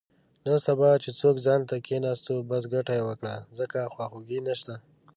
[0.45, 4.75] نن سبا چې څوک ځانته کېناستو، بس ګټه یې وکړه، ځکه خواخوږی نشته.